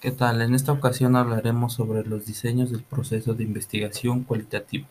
¿Qué 0.00 0.10
tal? 0.10 0.42
En 0.42 0.54
esta 0.54 0.72
ocasión 0.72 1.16
hablaremos 1.16 1.72
sobre 1.72 2.04
los 2.04 2.26
diseños 2.26 2.70
del 2.70 2.82
proceso 2.82 3.32
de 3.32 3.44
investigación 3.44 4.24
cualitativa. 4.24 4.86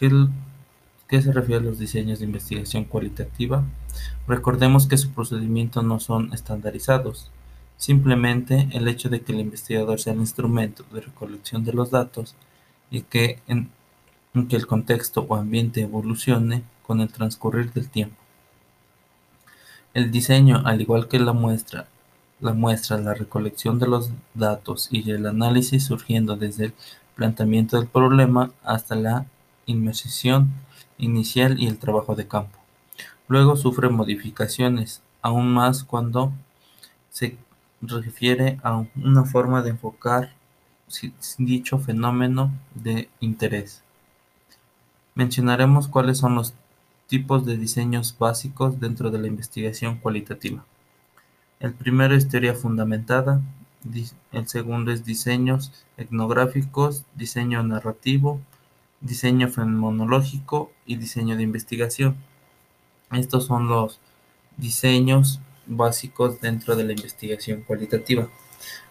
¿Qué, 0.00 1.22
se 1.22 1.32
refiere 1.32 1.62
a 1.62 1.64
los 1.64 1.78
diseños 1.78 2.18
de 2.18 2.24
investigación 2.24 2.84
cualitativa? 2.84 3.62
Recordemos 4.26 4.88
que 4.88 4.98
sus 4.98 5.12
procedimientos 5.12 5.84
no 5.84 6.00
son 6.00 6.32
estandarizados. 6.32 7.30
Simplemente 7.76 8.68
el 8.72 8.88
hecho 8.88 9.10
de 9.10 9.20
que 9.20 9.30
el 9.32 9.38
investigador 9.38 10.00
sea 10.00 10.12
el 10.12 10.18
instrumento 10.18 10.84
de 10.92 11.02
recolección 11.02 11.64
de 11.64 11.72
los 11.72 11.92
datos 11.92 12.34
y 12.90 13.02
que 13.02 13.38
el 13.46 14.66
contexto 14.66 15.20
o 15.28 15.36
ambiente 15.36 15.82
evolucione 15.82 16.64
con 16.84 17.00
el 17.00 17.12
transcurrir 17.12 17.72
del 17.72 17.88
tiempo. 17.88 18.16
El 19.94 20.10
diseño, 20.10 20.62
al 20.64 20.80
igual 20.80 21.06
que 21.06 21.20
la 21.20 21.32
muestra, 21.32 21.86
la 22.40 22.52
muestra, 22.52 22.98
la 22.98 23.14
recolección 23.14 23.78
de 23.78 23.86
los 23.86 24.10
datos 24.34 24.88
y 24.90 25.10
el 25.10 25.26
análisis 25.26 25.84
surgiendo 25.84 26.36
desde 26.36 26.66
el 26.66 26.74
planteamiento 27.14 27.78
del 27.78 27.88
problema 27.88 28.50
hasta 28.62 28.94
la 28.94 29.26
inmersión 29.66 30.50
inicial 30.98 31.60
y 31.60 31.66
el 31.66 31.78
trabajo 31.78 32.14
de 32.14 32.26
campo. 32.26 32.58
Luego 33.28 33.56
sufre 33.56 33.88
modificaciones, 33.88 35.02
aún 35.22 35.52
más 35.52 35.84
cuando 35.84 36.32
se 37.10 37.36
refiere 37.80 38.58
a 38.62 38.84
una 38.96 39.24
forma 39.24 39.62
de 39.62 39.70
enfocar 39.70 40.32
dicho 41.38 41.78
fenómeno 41.78 42.52
de 42.74 43.08
interés. 43.20 43.82
Mencionaremos 45.14 45.88
cuáles 45.88 46.18
son 46.18 46.34
los 46.34 46.54
tipos 47.06 47.44
de 47.44 47.56
diseños 47.56 48.16
básicos 48.18 48.80
dentro 48.80 49.10
de 49.10 49.18
la 49.18 49.26
investigación 49.26 49.96
cualitativa. 49.96 50.64
El 51.60 51.74
primero 51.74 52.14
es 52.14 52.28
teoría 52.28 52.54
fundamentada, 52.54 53.42
el 54.32 54.48
segundo 54.48 54.92
es 54.92 55.04
diseños 55.04 55.72
etnográficos, 55.98 57.04
diseño 57.14 57.62
narrativo, 57.62 58.40
diseño 59.02 59.48
fenomenológico 59.48 60.72
y 60.86 60.96
diseño 60.96 61.36
de 61.36 61.42
investigación. 61.42 62.16
Estos 63.12 63.44
son 63.44 63.68
los 63.68 64.00
diseños 64.56 65.40
básicos 65.66 66.40
dentro 66.40 66.76
de 66.76 66.84
la 66.84 66.92
investigación 66.92 67.62
cualitativa. 67.62 68.28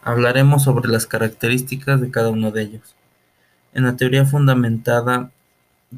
Hablaremos 0.03 0.63
sobre 0.63 0.89
las 0.89 1.07
características 1.07 2.01
de 2.01 2.11
cada 2.11 2.29
uno 2.29 2.51
de 2.51 2.61
ellos. 2.61 2.95
En 3.73 3.83
la 3.83 3.95
teoría 3.95 4.25
fundamentada, 4.25 5.31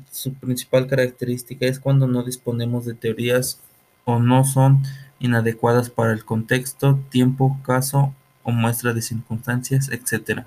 su 0.10 0.34
principal 0.36 0.88
característica 0.88 1.66
es 1.66 1.82
cuando 1.82 2.08
no 2.08 2.24
disponemos 2.24 2.86
de 2.86 2.94
teorías 2.94 3.60
o 4.06 4.20
no 4.20 4.46
son 4.46 4.84
inadecuadas 5.22 5.90
para 5.90 6.12
el 6.12 6.26
contexto, 6.26 7.00
tiempo, 7.10 7.58
caso 7.64 8.14
o 8.44 8.52
muestra 8.52 8.94
de 8.94 9.02
circunstancias, 9.02 9.90
etc. 9.90 10.46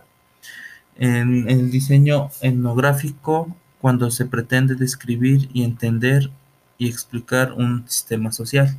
En 0.96 1.48
el 1.48 1.70
diseño 1.70 2.30
etnográfico, 2.40 3.54
cuando 3.80 4.10
se 4.10 4.26
pretende 4.26 4.74
describir 4.74 5.48
y 5.52 5.62
entender 5.62 6.30
y 6.78 6.88
explicar 6.88 7.52
un 7.52 7.88
sistema 7.88 8.32
social. 8.32 8.76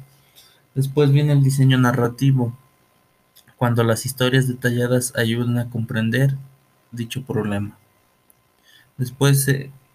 Después 0.73 1.11
viene 1.11 1.33
el 1.33 1.43
diseño 1.43 1.77
narrativo, 1.77 2.57
cuando 3.55 3.83
las 3.83 4.05
historias 4.05 4.47
detalladas 4.47 5.13
ayudan 5.15 5.57
a 5.57 5.69
comprender 5.69 6.35
dicho 6.91 7.23
problema. 7.23 7.77
Después, 8.97 9.47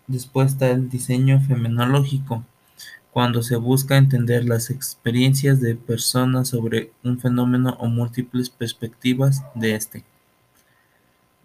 después 0.06 0.52
está 0.52 0.70
el 0.70 0.88
diseño 0.88 1.40
fenomenológico, 1.40 2.44
cuando 3.12 3.42
se 3.42 3.56
busca 3.56 3.97
entender 3.97 4.44
las 4.44 4.70
experiencias 4.70 5.61
de 5.61 5.75
personas 5.75 6.48
sobre 6.48 6.93
un 7.03 7.19
fenómeno 7.19 7.76
o 7.81 7.87
múltiples 7.87 8.50
perspectivas 8.50 9.43
de 9.54 9.75
este. 9.75 10.04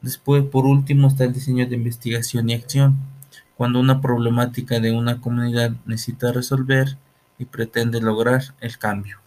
Después, 0.02 0.44
por 0.44 0.66
último, 0.66 1.08
está 1.08 1.24
el 1.24 1.34
diseño 1.34 1.66
de 1.66 1.76
investigación 1.76 2.50
y 2.50 2.54
acción, 2.54 2.98
cuando 3.58 3.80
una 3.80 4.02
problemática 4.02 4.80
de 4.80 4.92
una 4.92 5.20
comunidad 5.20 5.72
necesita 5.86 6.32
resolver 6.32 6.98
y 7.40 7.46
pretende 7.46 8.00
lograr 8.02 8.54
el 8.60 8.78
cambio. 8.78 9.18